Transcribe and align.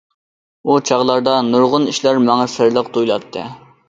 ئۇ 0.69 0.77
چاغلاردا 0.89 1.35
نۇرغۇن 1.49 1.85
ئىشلار 1.91 2.21
ماڭا 2.31 2.47
سىرلىق 2.55 2.91
تۇيۇلاتتى. 2.97 3.45